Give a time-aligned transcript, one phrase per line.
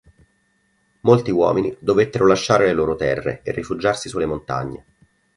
[1.01, 4.85] Molti uomini dovettero lasciare le loro terre e rifugiarsi sulle montagne.